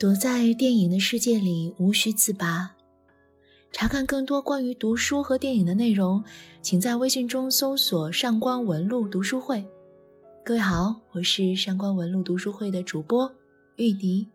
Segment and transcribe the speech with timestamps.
[0.00, 2.74] 躲在电影的世界里，无需自拔。
[3.70, 6.24] 查看更多关于读书和电影的内容，
[6.62, 9.62] 请在微信中搜索“上官文露读书会”。
[10.42, 13.30] 各位好，我是上官文露读书会的主播
[13.76, 14.26] 玉迪。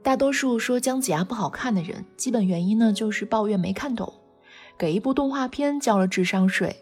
[0.00, 4.14] 大多数说姜子牙不好看的人，基本原因呢就是抱怨没看懂，
[4.78, 6.76] 给一部动画片交了智商税。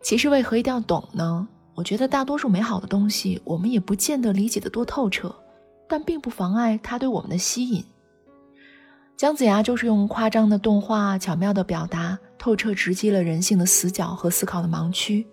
[0.00, 1.46] 其实为何一定要懂呢？
[1.74, 5.36] 我觉得大多数美好的东西，我们也不见得理解的多透彻。
[5.88, 7.84] 但并不妨碍它对我们的吸引。
[9.16, 15.26] 姜子牙就是用夸张的动画、巧妙的表达，透彻直击了人性的死角和思考的盲区，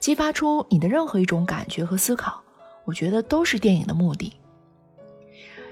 [0.00, 2.42] 激发出你的任何一种感觉和思考。
[2.86, 4.32] 我觉得都是电影的目的。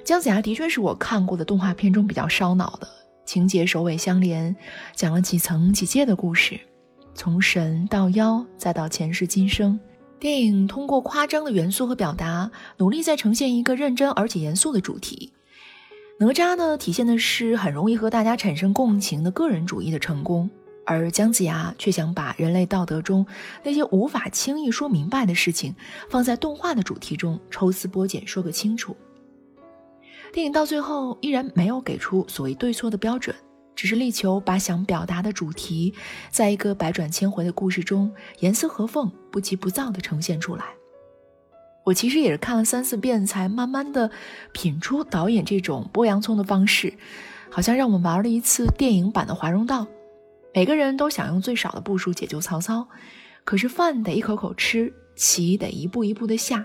[0.05, 2.89] 姜子牙的确是我看过的动画片中比较烧脑的，
[3.25, 4.55] 情节首尾相连，
[4.95, 6.61] 讲了几层几界的故事，
[7.14, 9.80] 从神到妖，再到前世今生。
[10.24, 15.31] 电影通过夸张的元素和表达，努力在呈现一个认真而且严肃的主题。
[16.19, 20.48] 哪吒呢，体现的是很容易和大家产生共情的个人主义的成功，
[20.86, 23.27] 而姜子牙却想把人类道德中
[23.62, 25.75] 那些无法轻易说明白的事情，
[26.08, 28.97] 放在动画的主题中抽丝剥茧说个清楚。
[30.33, 33.36] 电影到最后依然没有给出所谓对错的标准。
[33.75, 35.94] 只是力求把想表达的主题，
[36.30, 40.64] 在一个百转千回的故事中严丝合缝、不急不躁地呈现出来。
[41.84, 44.11] 我其实也是看了三四遍，才慢慢的
[44.53, 46.94] 品出导演这种剥洋葱的方式，
[47.50, 49.86] 好像让我们玩了一次电影版的华容道。
[50.55, 52.88] 每个人都想用最少的步数解救曹操，
[53.44, 56.64] 可是饭得一口口吃，棋得一步一步的下。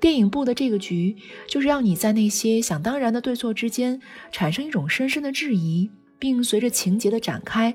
[0.00, 1.16] 电影布的这个局，
[1.46, 4.00] 就是让你在那些想当然的对错之间，
[4.32, 5.90] 产生一种深深的质疑。
[6.24, 7.74] 并随着情节的展开，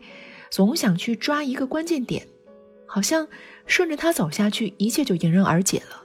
[0.49, 2.27] 总想去抓一个关键点，
[2.87, 3.27] 好像
[3.67, 6.01] 顺着它走下去，一切就迎刃而解了。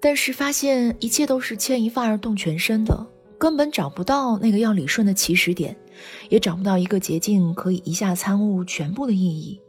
[0.00, 3.06] 但是发现一切都是牵一发而动全身的，
[3.38, 5.76] 根本找不到那个要理顺的起始点，
[6.30, 9.60] 也找不到一个捷径可以一下参悟全部的意义。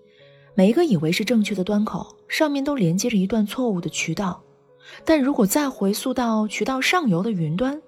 [0.55, 4.43] 每一个以为是正确的端口，上面都连接着一段错误的渠道。
[5.05, 7.79] 但如果再回溯到渠道上游的云端，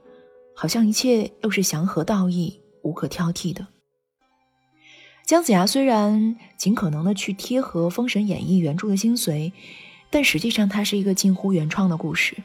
[0.53, 3.65] 好像一切又是祥和道义，无可挑剔的。
[5.25, 9.51] 姜子牙虽然尽可能的去贴合《封神演义》原著的精髓，
[10.11, 12.37] 但实际上它是一个近乎原创的故事，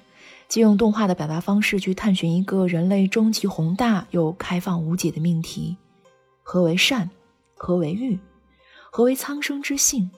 [0.49, 5.77] 借用动画的表达方式去探寻一个人类终极宏大又开放无解的命题：
[6.43, 7.11] 何为善？
[7.55, 8.19] 何为欲？
[8.91, 10.11] 何为苍生之性？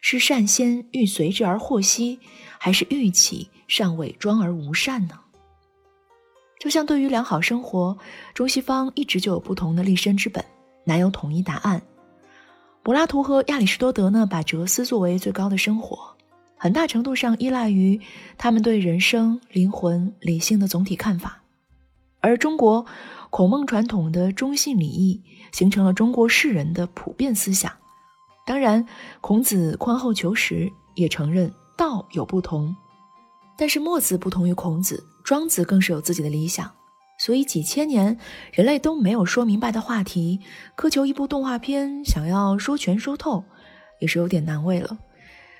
[0.00, 2.20] 是善先欲随之而获悉，
[2.58, 5.18] 还是欲起善伪装而无善呢？
[6.60, 7.96] 就像对于良好生活，
[8.34, 10.44] 中西方一直就有不同的立身之本。
[10.88, 11.82] 难有统一答案。
[12.82, 16.16] 柏拉图和亚里士多德呢，把哲思作为最高的生活，
[16.56, 18.00] 很大程度上依赖于
[18.38, 21.42] 他们对人生、灵魂、理性的总体看法。
[22.20, 22.86] 而中国
[23.28, 25.22] 孔孟传统的中信礼义，
[25.52, 27.70] 形成了中国世人的普遍思想。
[28.46, 28.88] 当然，
[29.20, 32.74] 孔子宽厚求实，也承认道有不同。
[33.58, 36.72] 但是墨子不同于孔子，庄子更是有自己的理想。
[37.18, 38.16] 所以几千年，
[38.52, 40.40] 人类都没有说明白的话题，
[40.76, 43.44] 苛求一部动画片想要说全说透，
[43.98, 44.96] 也是有点难为了。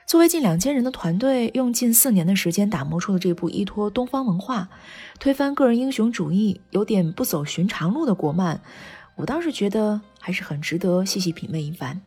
[0.06, 4.70] 作为近两千人的团队，用近四年的时间打磨出的这部依托东方文化、
[5.18, 8.62] 推翻个人英雄主义、有点不走寻常路的国漫，
[9.16, 12.00] 我倒是觉得还是很值得细细品味一番。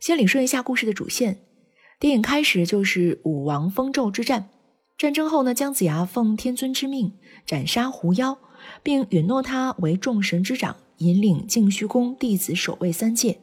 [0.00, 1.38] 先理顺一下故事的主线，
[1.98, 4.50] 电影开始就是武王封纣之战。
[4.98, 7.12] 战争后呢，姜子牙奉天尊之命
[7.44, 8.38] 斩杀狐妖，
[8.82, 13.40] 并允诺他为众神之长，引领净虚宫弟子守卫三界。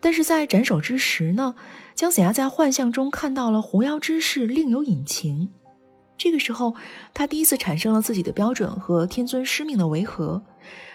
[0.00, 1.54] 但是在斩首之时呢，
[1.94, 5.50] 姜子牙在幻象中看到了狐妖之事另有隐情。
[6.16, 6.74] 这个时候，
[7.12, 10.42] 他第一次产生了自己的标准和天尊师命的违和。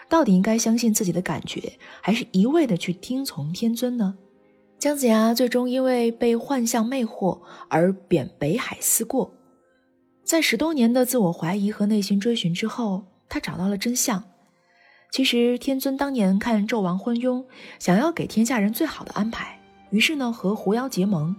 [0.10, 4.16] 到底应该相信自己的感觉，还是一味的去听从天尊呢？
[4.80, 7.40] 姜子牙最终因为被幻象魅惑
[7.70, 9.34] 而贬北海思过。
[10.24, 14.24] 在十多年的自我怀疑和内心追寻之后，他找到了真相。
[15.12, 17.44] 其实天尊当年看纣王昏庸，
[17.78, 19.60] 想要给天下人最好的安排，
[19.92, 21.36] 于是呢和狐妖结盟，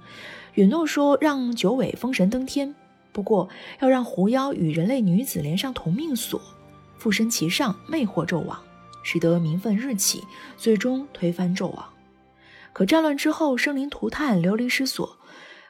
[0.55, 2.75] 允诺说让九尾封神登天。
[3.11, 3.49] 不过
[3.81, 6.41] 要让狐妖与人类女子连上同命锁，
[6.99, 8.61] 附身其上，魅惑纣王，
[9.03, 10.23] 使得民愤日起，
[10.57, 11.85] 最终推翻纣王。
[12.73, 15.17] 可战乱之后，生灵涂炭，流离失所。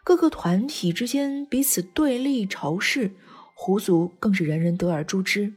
[0.05, 3.13] 各个团体之间彼此对立仇视，
[3.55, 5.55] 狐族更是人人得而诛之。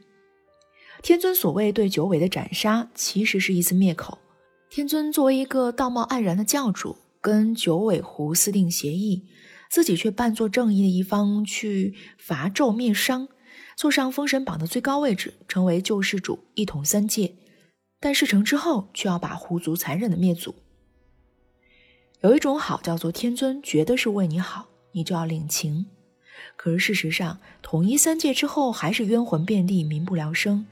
[1.02, 4.18] 天尊所谓对九尾的斩杀，其实是一次灭口。
[4.70, 9.22] 天尊作为一个道貌岸然的教主，跟九尾狐私定协议，
[9.70, 13.28] 自己却扮作正义的一方去伐纣灭商，
[13.76, 17.34] 坐上封神榜的最高位置，成为救世主，一统三界。
[18.00, 20.54] 但事成之后，却要把狐族残忍的灭族。
[22.20, 25.86] 有一种好叫做天尊觉得是为你好，你就要领情。
[26.56, 30.66] 可是事实上，统一三界之后，还是冤魂遍地，民不聊生。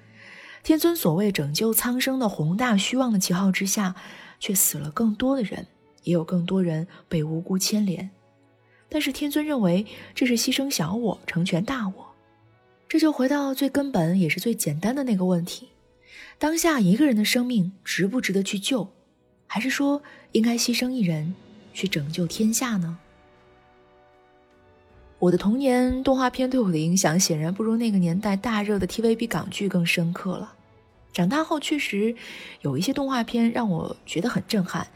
[0.65, 3.95] 天尊所谓拯救苍生的宏大虚妄的旗号之下，
[4.41, 5.65] 却死了更多的人，
[6.03, 8.11] 也有更多人被无辜牵连。
[8.89, 12.07] 但是天尊认为这是牺牲小我，成全大我。
[12.89, 15.69] 这就回到最根本也是最简单的那个问题。
[16.39, 18.89] 当下一个人的生命值不值得去救，
[19.47, 20.03] 还是说
[20.33, 21.35] 应该牺牲一人
[21.73, 22.99] 去拯救天下呢？
[25.19, 30.53] 我的童年动画片对我的影响显然不如那个年代大热的 TVB 港剧更深刻了。
[31.13, 32.15] 长大后确实
[32.61, 34.87] 有一些动画片让我觉得很震撼，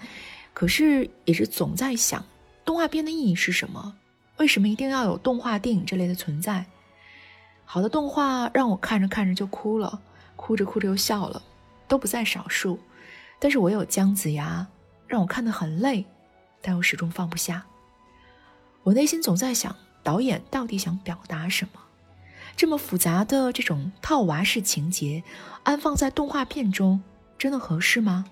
[0.53, 2.23] 可是也是总在想，
[2.65, 3.97] 动画片的意义是什么？
[4.37, 6.67] 为什么一定要有动画电影这类的存在？
[7.65, 10.03] 好的动画让我看着看着就哭了。
[10.37, 11.43] 哭着哭着又笑了，
[11.87, 12.79] 都不在少数。
[13.41, 14.67] 但是我有姜子牙，
[15.07, 16.05] 让我看得很累，
[16.61, 17.65] 但又始终放不下。
[18.83, 21.81] 我内心总在想，导演到底想表达什么？
[22.55, 25.25] 这么复杂的这种套娃式情节，
[25.63, 27.03] 安放在动画片中，
[27.39, 28.27] 真的合适吗？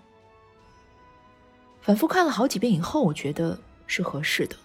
[1.81, 4.57] 反复看了好几遍以后，我觉得是合适的，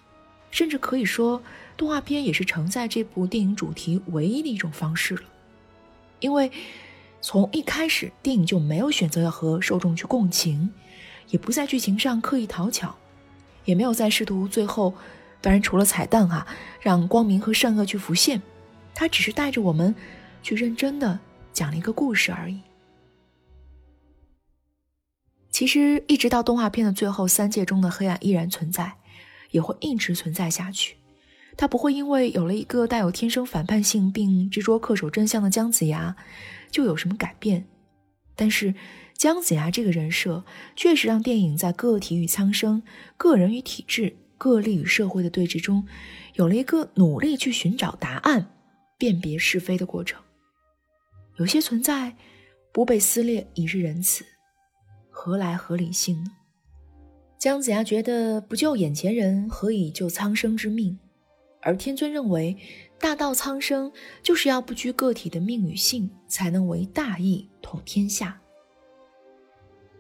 [0.52, 1.42] 甚至可以说，
[1.78, 5.24] 动画片也是承载这部电影主题唯一的一种方式了，
[6.20, 6.52] 因为。
[7.24, 10.70] 从一开始，电影就没有选择要和受众去共情，
[11.30, 12.94] 也不在剧情上刻意讨巧，
[13.64, 14.94] 也没有在试图最后，
[15.40, 16.46] 当然除了彩蛋哈，
[16.82, 18.42] 让光明和善恶去浮现，
[18.94, 19.96] 他只是带着我们
[20.44, 21.18] 去认真的
[21.54, 22.60] 讲了一个故事而已。
[25.50, 28.98] 其实，一直到动画片的最后，三界中的黑暗依然存在，
[29.52, 30.98] 也会一直存在下去。
[31.58, 36.16] 他不会因为有了一个带有天生反叛性并执着恪守真相的姜子牙。
[36.72, 37.68] 就有什么改变，
[38.36, 38.74] 但是
[39.16, 40.44] 姜子牙这个人设
[40.76, 42.82] 确实让电影在个体与苍生、
[43.16, 45.86] 个人与体制、个例与社会的对峙中，
[46.34, 48.48] 有了一个努力去寻找答案、
[48.98, 50.20] 辨别是非的过程。
[51.38, 52.16] 有些存在
[52.72, 54.26] 不被撕裂已是仁慈，
[55.12, 56.32] 何来合理性呢？
[57.38, 60.98] 姜子牙觉得不救眼前人，何以救苍生之命？
[61.64, 62.58] 而天尊认为。
[63.00, 68.40] 大道苍生，就是要不拘个体的命与性，才能为大义统天下。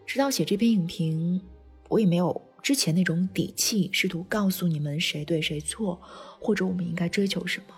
[0.05, 1.41] 直到写这篇影评，
[1.89, 5.99] 我也没有之前那种底气，试图告诉你们谁对谁错，
[6.39, 7.75] 或者我们应该追求什么。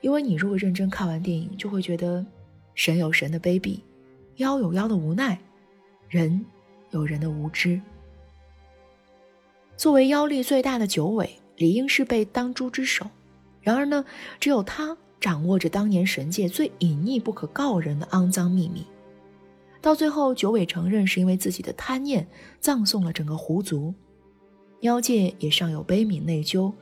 [0.00, 2.24] 因为你如果认真看完电影，就会觉得
[2.74, 3.78] 神有神的卑鄙，
[4.36, 5.38] 妖有妖的无奈，
[6.08, 6.42] 人
[6.92, 7.78] 有人的无知。
[9.76, 13.06] 作为妖力最大的九尾，理应是被当诛之首。
[13.62, 14.04] 然而呢，
[14.40, 18.84] 只有他掌握着当年神界最隐匿不可告人的肮脏秘密。
[19.80, 22.26] 到最后，九尾承认是因为自己的贪念
[22.60, 23.94] 葬送了整个狐族，
[24.80, 26.72] 妖界也尚有悲悯内疚。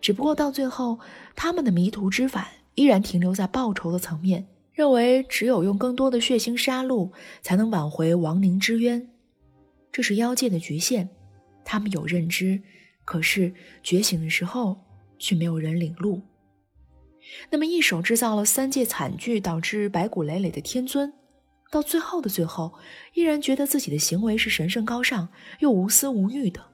[0.00, 0.98] 只不过到最后，
[1.34, 7.10] 他们的迷途知返依然停留在报仇的层面，认为只有用更多的血腥杀戮
[7.42, 9.08] 才能挽回亡灵之冤。
[9.90, 11.08] 这是妖界的局限，
[11.64, 12.62] 他们有认知，
[13.04, 13.52] 可是
[13.82, 14.76] 觉醒的时候。
[15.18, 16.22] 却没有人领路。
[17.50, 21.12] 那么，一手制造了三界惨剧，导致白骨累累的天尊，
[21.70, 22.72] 到最后的最后，
[23.14, 26.64] 依然觉得自己的行为是神圣高尚又无私无欲的。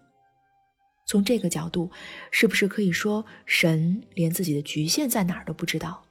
[1.07, 1.91] 从这个角度，
[2.31, 6.05] 是不是可以说神连自己的局限在哪儿都不知道？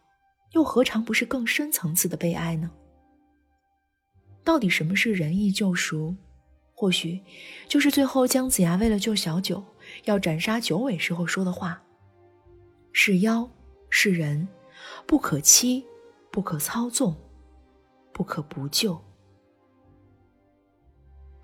[0.51, 2.69] 又何尝不是更深层次的悲哀呢？
[4.43, 6.15] 到底什么是仁义救赎？
[6.75, 7.21] 或许
[7.67, 9.63] 就是最后姜子牙为了救小九，
[10.03, 11.81] 要斩杀九尾时候说的话。
[12.93, 13.49] 是妖
[13.89, 14.47] 是人，
[15.05, 15.83] 不可欺，
[16.31, 17.15] 不可操纵，
[18.13, 18.99] 不可不救。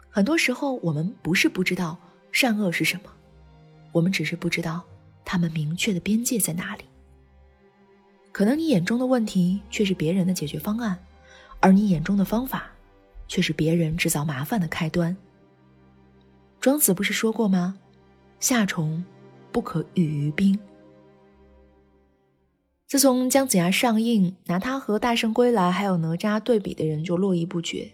[0.10, 1.98] 很多时候，我们不是不知道
[2.32, 3.12] 善恶是什么，
[3.92, 4.84] 我们只是不知道
[5.26, 6.86] 他们明确的边界在哪里。
[8.32, 10.98] 可能你眼中的问题，却是别人的解决方案，
[11.60, 12.72] 而你眼中的方法，
[13.28, 15.16] 却是别人制造麻烦的开端。
[16.62, 17.78] 庄子不是说过吗？
[18.40, 19.04] 夏虫
[19.52, 20.58] 不可语于冰。
[22.90, 27.94] 自从姜子牙上映，拿他和《大圣归来》还有哪吒对比的人就络绎不绝。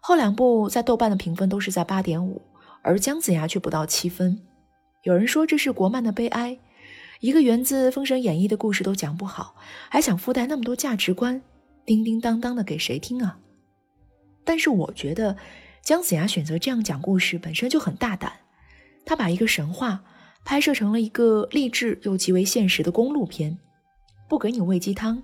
[0.00, 2.40] 后两部在豆瓣的评分都是在八点五，
[2.80, 4.40] 而姜子牙却不到七分。
[5.02, 6.58] 有人说这是国漫的悲哀，
[7.20, 9.54] 一个源自《封神演义》的故事都讲不好，
[9.90, 11.42] 还想附带那么多价值观，
[11.84, 13.38] 叮叮当当的给谁听啊？
[14.44, 15.36] 但是我觉得
[15.82, 18.32] 姜子牙选择这样讲故事本身就很大胆，
[19.04, 20.02] 他把一个神话
[20.42, 23.58] 拍摄成了一个励志又极为现实的公路片。
[24.32, 25.22] 不给你喂鸡汤，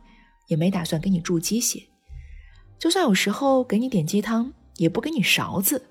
[0.49, 1.83] 也没打算给你注鸡血，
[2.79, 5.83] 就算有时候给你点鸡汤，也不给你勺子。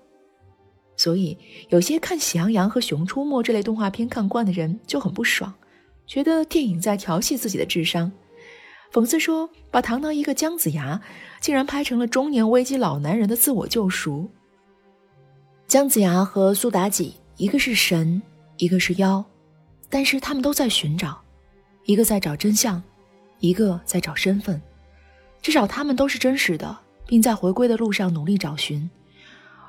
[0.96, 1.36] 所以，
[1.70, 5.52] 有些看《喜羊羊》和《熊出没》这类动画片看惯的人就很不爽，
[6.06, 8.12] 觉得电影在调戏自己的智商，
[8.94, 11.02] 讽刺说把堂堂一个姜子牙，
[11.42, 14.30] 竟然拍成了中年危机老男人的自我救赎。
[15.68, 18.22] 姜子牙和苏妲己，一个是神，
[18.58, 19.26] 一个是妖，
[19.90, 21.20] 但是他们都在寻找，
[21.86, 22.80] 一个在找真相，
[23.40, 24.62] 一个在找身份，
[25.42, 28.90] 至少他们都是真实的，并在回归的路上努力找寻。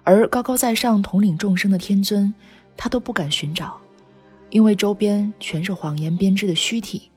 [0.05, 2.33] 而高高在上统领众生的天尊，
[2.77, 3.79] 他都不敢寻找，
[4.51, 7.11] 因为周边全是谎言编织的虚体，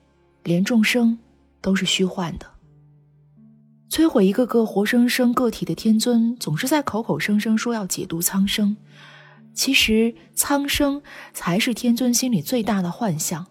[0.44, 1.18] 连众生
[1.62, 2.46] 都是虚幻的。
[3.90, 8.76] 摧毁一个个活生生个体的天尊，总是在口口声声说要解读苍生，
[9.54, 11.02] 其实苍生
[11.34, 13.48] 才是天尊心里最大的幻象。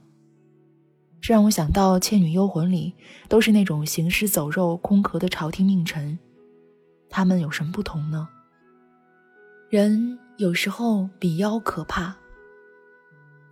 [1.22, 2.94] 这让我想到《倩女幽魂》里
[3.28, 6.18] 都是那种行尸走肉、空壳的朝廷命臣，
[7.10, 8.26] 他们有什么不同呢？
[9.68, 12.16] 人有时候比妖可怕。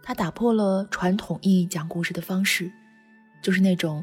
[0.02, 2.72] 他打破了传统意义讲故事的方式，
[3.42, 4.02] 就是那种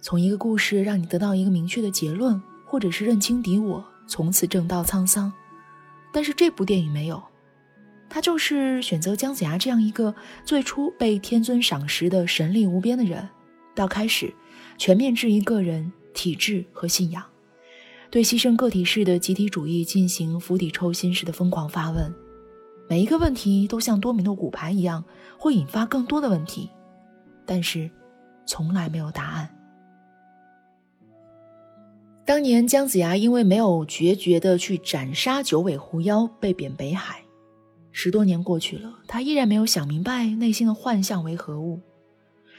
[0.00, 5.32] 从一个故事让你得到一个明确的结论，或者是认清敌我，从此正道沧桑。
[6.12, 7.20] 但是这部电影没有，
[8.10, 10.12] 他就是选择姜子牙这样一个
[10.44, 13.26] 最初被天尊赏识的神力无边的人，
[13.74, 14.34] 到开始
[14.76, 17.24] 全面质疑个人、体制和信仰。
[18.10, 22.12] 对牺牲个体式的集体主义进行釜底抽薪式的疯狂发问，
[22.88, 25.04] 每一个问题都像多米诺骨牌一样，
[25.38, 26.68] 会引发更多的问题，
[27.46, 27.88] 但是
[28.44, 29.48] 从来没有答案。
[32.24, 37.22] 当年姜子牙因为没有决绝的去斩杀九尾狐妖，被贬北海。
[37.92, 41.80] 十多年过去了，他依然没有想明白内心的幻象为何物。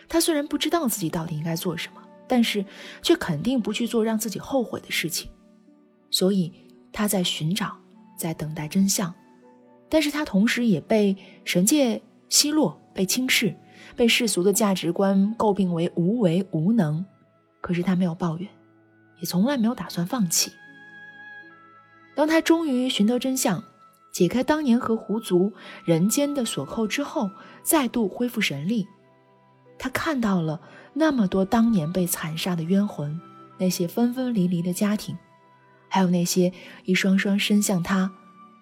[0.09, 2.65] 他虽然不知道自己到底应该做什么，但是
[3.01, 5.31] 却肯定不去做让自己后悔的事情。
[6.09, 6.51] 所以
[6.91, 7.77] 他在寻找，
[8.17, 9.13] 在等待真相，
[9.87, 13.55] 但是他同时也被神界奚落，被轻视，
[13.95, 17.05] 被世俗的价值观诟病为无为无能。
[17.61, 18.49] 可是他没有抱怨，
[19.19, 20.51] 也从来没有打算放弃。
[22.13, 23.63] 当他终于寻得真相，
[24.11, 25.53] 解开当年和狐族
[25.85, 27.29] 人间的锁扣之后，
[27.63, 28.87] 再度恢复神力，
[29.79, 30.59] 他看到了
[30.93, 33.19] 那么多当年被残杀的冤魂，
[33.57, 35.17] 那些分分离离的家庭。
[35.87, 36.53] 还有那些
[36.85, 38.09] 一双双伸向他、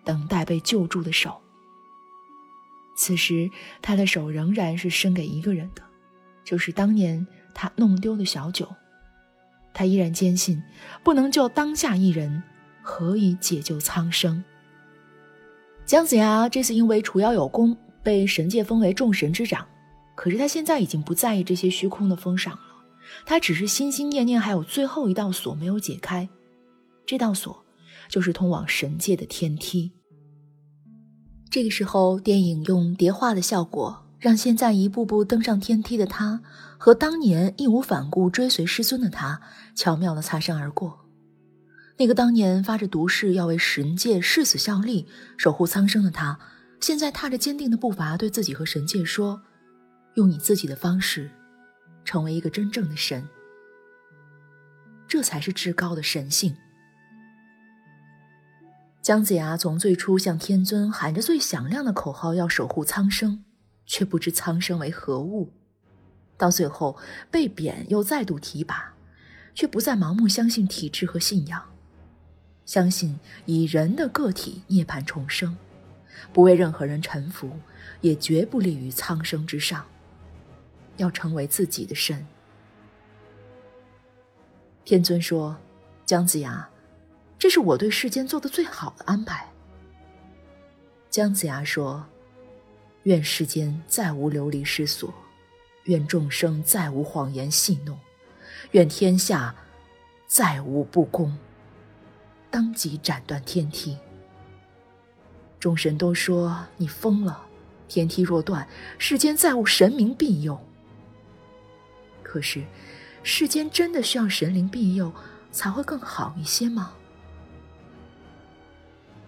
[0.03, 1.39] 等待被救助的手。
[2.96, 3.50] 此时，
[3.82, 5.82] 他的手仍然是伸给一个人的，
[6.44, 8.68] 就是当年他弄丢的小九。
[9.74, 10.62] 他依然坚信，
[11.03, 12.41] 不能救当下一人，
[12.82, 14.44] 何以解救苍生？
[15.89, 19.67] 姜子牙这次因为除妖有功，被神界封为众神之长。
[20.13, 22.62] 可是他现在已经不在意这些虚空的封赏了，
[23.25, 26.29] 他只是心心念念还有最后一道锁没有解开。
[27.08, 27.65] 这道锁，
[28.08, 29.91] 就是通往神界的天梯。
[31.50, 36.39] 这个时候，电影用叠画的效果，让现在一步步登上天梯的他，
[36.77, 39.41] 和当年义无反顾追随师尊的他，
[39.74, 41.09] 巧妙的擦身而过。
[42.00, 45.06] 那个当年发着毒誓要为神界誓死效力、
[45.38, 46.39] 守护苍生的他，
[46.79, 49.41] 现在踏着坚定的步伐，对自己和神界说
[50.15, 51.29] ：“用你自己的方式，
[52.06, 53.27] 成为一个真正的神。
[55.10, 56.56] 这才是至高的神性。”
[59.03, 63.44] 姜子牙从最初向天尊喊着最响亮的口号，要守护苍生，
[63.86, 65.51] 却不知苍生为何物；
[66.38, 66.98] 到最后
[67.29, 68.94] 被贬又再度提拔，
[69.53, 71.68] 却不再盲目相信体制和信仰，
[72.69, 75.57] 相信以人的个体涅槃重生，
[76.31, 77.49] 不为任何人臣服，
[78.01, 79.83] 也绝不立于苍生之上，
[80.97, 82.23] 要成为自己的神。
[84.85, 85.57] 天尊说
[86.05, 86.69] ：“姜子牙。”
[87.39, 89.49] 这是我对世间做的最好的安排。
[91.09, 92.05] 姜子牙说
[93.01, 95.11] ：“愿世间再无流离失所，
[95.85, 97.97] 愿众生再无谎言戏弄，
[98.73, 99.55] 愿天下
[100.27, 101.35] 再无不公。”
[102.51, 103.98] 当即斩断天梯。
[105.60, 107.46] 众神都说你疯了，
[107.88, 110.58] 天梯若断，世间再无神明庇佑。
[112.24, 112.63] 可是，
[113.24, 115.12] 世间真的需要神灵庇佑
[115.51, 116.94] 才会更好一些吗？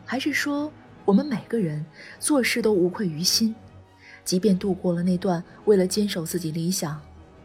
[0.05, 0.71] 还是说，
[1.03, 1.85] 我们每个人
[2.19, 3.53] 做事都无愧于心，
[4.23, 7.01] 即便度过了那段为了坚守自己理想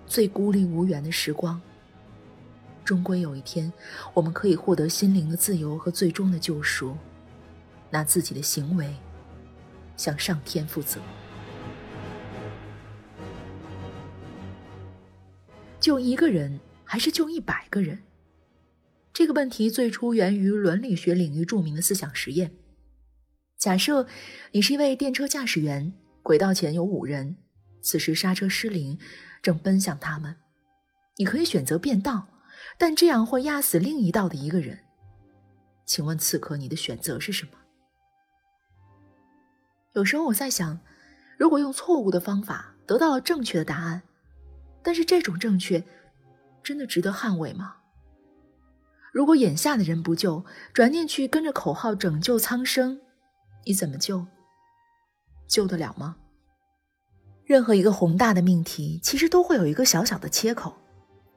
[0.06, 1.60] 最孤立无援的时光，
[2.86, 3.70] 终归有一天，
[4.14, 6.96] 我们可以获得心灵的自由和最终的救赎，
[7.90, 8.94] 拿自己的行为
[9.96, 11.00] 向上天负责。
[15.80, 18.02] 救一个人还是救一百个人？
[19.12, 22.52] 这个问题最初源于伦理学领域著名的思想实验。
[23.58, 24.06] 假设
[24.52, 27.36] 你是一位电车驾驶员，轨道前有五人，
[27.80, 28.98] 此时刹车失灵，
[29.42, 30.36] 正奔向他们。
[31.16, 32.28] 你可以选择变道，
[32.78, 34.78] 但这样会压死另一道的一个人。
[35.84, 37.52] 请问此刻你的选择是什么？
[39.92, 40.78] 有时候我在想，
[41.38, 44.02] 如果用错误的方法得到了正确的答案，
[44.82, 45.82] 但是这种正确
[46.62, 47.76] 真的值得捍卫吗？
[49.12, 53.00] 如果眼下的人不救，转念去跟着口号拯救苍生，
[53.64, 54.26] 你怎么救？
[55.46, 56.16] 救得了吗？
[57.44, 60.76] 任何一个宏大的命题，其实都会有一个小小的切口，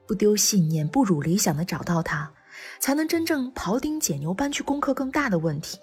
[0.10, 2.32] 不丢信念、不辱理想的找到它，
[2.80, 5.78] 才能真正庖丁解牛般去攻克更大的问题。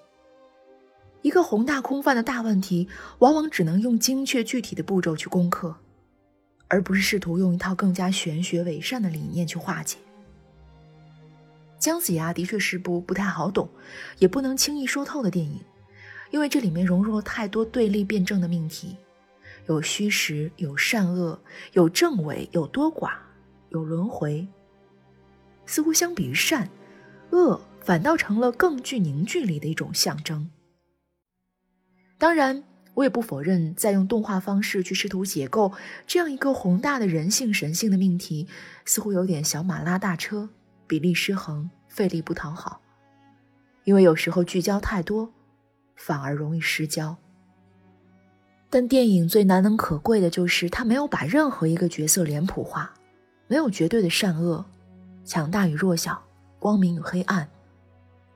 [1.22, 2.88] 一个宏大空泛的大问题，
[3.20, 5.76] 往往只能用精确具体的步骤去攻克，
[6.66, 9.96] 而不是试图用一套更加玄学伪善的理念去化解。
[11.78, 13.68] 姜子牙的确是部不太好懂，
[14.18, 15.60] 也不能轻易说透的电影，
[16.32, 18.96] 因为这里面融入了太多对立辩证的命题，
[19.68, 21.38] 有虚实，有善恶，
[21.74, 23.12] 有正伪，有多寡，
[23.76, 24.48] 有轮回。
[25.66, 26.68] 似乎相比于善，
[27.30, 30.50] 恶反倒成了更具凝聚力的一种象征。
[32.18, 32.64] 当然，
[32.94, 35.72] 我也不否认，在用动画方式去试图解构
[36.06, 38.48] 这样一个宏大的人性神性的命题，
[38.86, 40.48] 似乎有点小马拉大车，
[40.86, 42.80] 比例失衡，费力不讨好。
[43.84, 45.30] 因为有时候聚焦太多，
[45.94, 47.16] 反而容易失焦。
[48.70, 52.94] 但电影最难能可贵的就是，它没有把任何一个角色脸谱化，
[53.48, 54.64] 没有绝对的善恶、
[55.24, 56.22] 强大与弱小、
[56.58, 57.48] 光明与黑暗。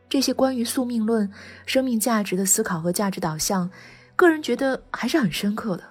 [0.09, 1.31] 这些关于宿命论、
[1.67, 3.71] 生命价值的思考和价值导向，
[4.17, 5.85] 个人觉得还是很深刻的，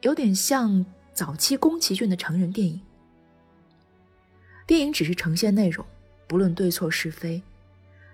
[0.00, 2.80] 有点像早期宫崎骏的成人电影。
[4.66, 5.84] 电影只是呈现内容，
[6.26, 7.42] 不论对错是非，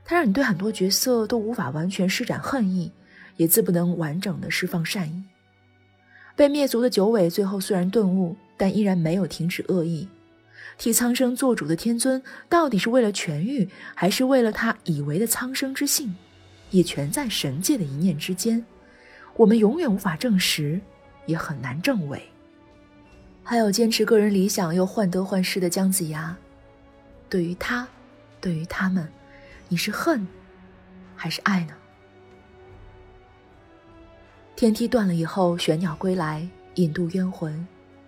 [0.05, 2.93] 它让你对很多角色都无法完全施展恨意，
[3.37, 5.23] 也自不能完整的释放善意。
[6.35, 10.09] 被灭族的九尾最后虽然顿悟，但依然没有停止恶意。
[10.79, 16.15] 替苍生做主的天尊，到底是为了痊愈，还是为了他以为的苍生之幸，
[16.71, 18.65] 也全在神界的一念之间。
[19.37, 20.81] 我们永远无法证实，
[21.27, 22.23] 也很难证伪。
[23.45, 26.37] 还有坚持个人理想又患得患失的姜子牙，
[27.29, 27.87] 对于他，
[28.41, 29.07] 对于他们，
[29.69, 30.27] 你是恨，
[31.17, 31.75] 还是爱呢？
[34.55, 37.67] 天梯断了以后，玄鸟归来，引渡冤魂，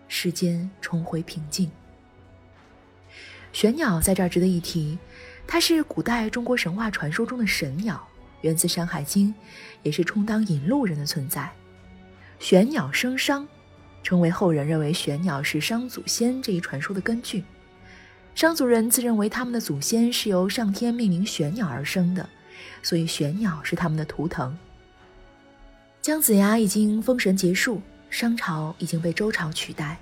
[0.09, 1.71] 世间重回平静。
[3.53, 4.99] 玄鸟在这儿值得一提，
[5.47, 8.07] 它是古代中国神话传说中的神鸟，
[8.41, 9.29] 源自《山海经》，
[9.83, 11.51] 也是充当引路人的存在。
[12.41, 13.47] 玄鸟生商，
[14.03, 17.45] 成为后人认为玄鸟是商祖先这一传说的根据。
[18.35, 22.29] 商族人自认为他们的祖先是由上天命名玄鸟而生的，
[22.83, 24.59] 所以玄鸟是他们的图腾。
[26.03, 27.81] 姜子牙已经封神结束，
[28.15, 29.99] 商朝已经被周朝取代。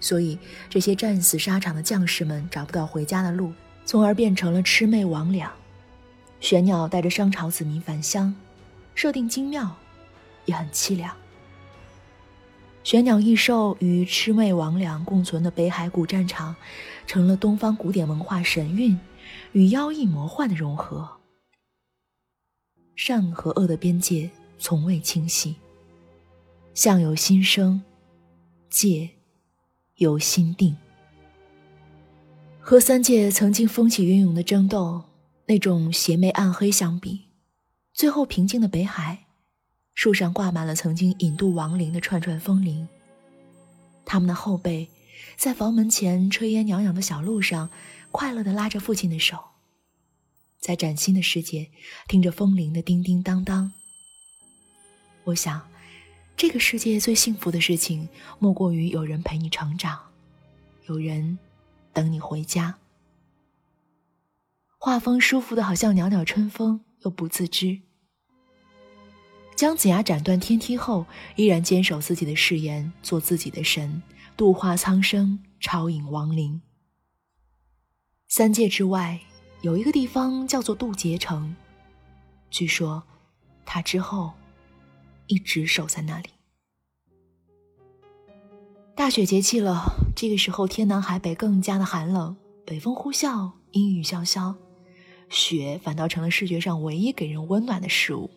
[0.00, 0.38] 所以，
[0.70, 3.52] 这些战死沙场的将士们找不到回家的路，
[3.84, 5.46] 从而变成了魑魅魍魉。
[6.40, 8.34] 玄鸟带着商朝子民返乡，
[8.94, 9.76] 设定精妙，
[10.46, 11.14] 也很凄凉。
[12.82, 16.56] 玄鸟异兽与魑魅魍魉共存的北海古战场，
[17.06, 18.98] 成了东方古典文化神韵
[19.52, 21.06] 与妖异魔幻的融合。
[22.96, 25.56] 善和恶的边界从未清晰，
[26.82, 27.82] 相由心生，
[28.70, 29.10] 界。
[29.96, 30.74] 由心定。
[32.58, 35.04] 和三界曾经风起云涌的争斗，
[35.44, 37.26] 那种邪魅暗黑相比，
[37.92, 39.26] 最后平静的北海，
[39.92, 42.88] 树上挂满了曾经引渡亡灵的串串风铃。
[44.06, 44.88] 他们的后辈，
[45.36, 47.68] 在房门前炊烟袅袅的小路上，
[48.10, 49.36] 快乐地拉着父亲的手，
[50.58, 51.70] 在崭新的世界，
[52.08, 53.70] 听着风铃的叮叮当当。
[55.24, 55.60] 我想。
[56.40, 60.00] 这个世界最幸福的事情，莫过于有人陪你成长，
[60.86, 61.38] 有人
[61.92, 62.78] 等你回家。
[64.78, 67.82] 画风舒服的好像袅袅春风，又不自知。
[69.54, 71.04] 姜子牙斩断天梯后，
[71.36, 74.02] 依然坚守自己的誓言，做自己的神，
[74.34, 76.62] 度化苍生，超引亡灵。
[78.28, 79.20] 三界之外，
[79.60, 81.54] 有一个地方叫做渡劫城，
[82.48, 83.02] 据说，
[83.66, 84.32] 他之后。
[85.30, 86.28] 一直守在那里。
[88.96, 89.84] 大雪节气了，
[90.16, 94.56] 这个时候天南海北更加的寒冷，北风呼啸，阴雨潇潇，
[95.28, 98.28] 雪反倒成了视觉上唯一给人温暖的事物。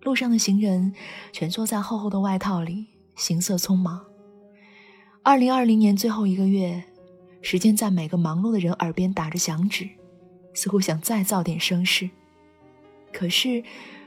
[0.00, 0.94] 路上的行人
[1.32, 4.02] 蜷缩在厚厚的外套里，行色匆忙。
[5.22, 6.82] 二零二零年最后一个月，
[7.42, 9.86] 时间在每个忙碌的人耳边打着响指，
[10.54, 12.08] 似乎想再造点声势。
[13.12, 13.62] 可是，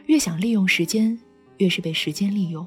[0.08, 1.20] 越想利用时间，
[1.58, 2.66] 越是被时间利用。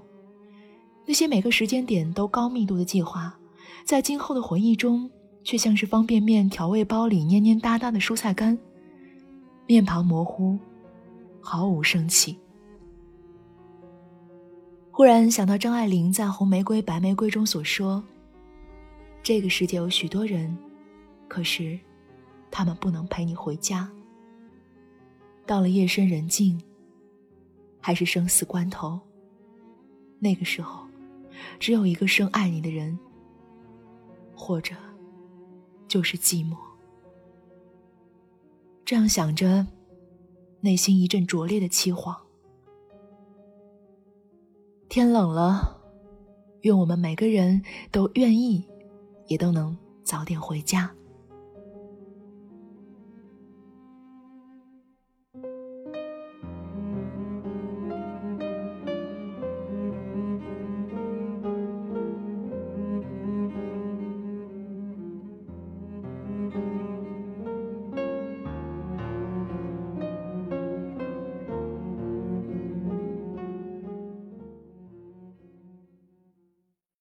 [1.07, 3.37] 那些每个时间点都高密度的计划，
[3.85, 5.11] 在今后的回忆中，
[5.43, 8.57] 却像是方便面调味包里黏黏哒哒的蔬菜干，
[9.67, 10.59] 面庞模糊，
[11.41, 12.39] 毫无生气。
[14.93, 18.05] 忽然想到张爱玲在《红玫瑰白玫瑰》中所说
[19.23, 20.55] ：“这个世界有许多人，
[21.27, 21.79] 可是，
[22.51, 23.91] 他们不能陪你回家。
[25.47, 26.61] 到了夜深人静，
[27.81, 29.01] 还是生死关头，
[30.19, 30.87] 那个时候。”
[31.59, 32.99] 只有一个深爱你的人，
[34.35, 34.75] 或者
[35.89, 36.55] 就是寂寞。
[38.85, 39.67] 这样想着，
[40.61, 42.15] 内心一阵灼烈的凄惶。
[44.91, 45.81] 天冷了，
[46.61, 48.63] 愿我们每个人都愿意，
[49.27, 50.95] 也都能早点回家。